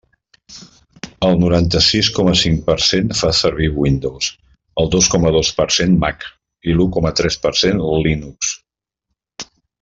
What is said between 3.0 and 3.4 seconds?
fa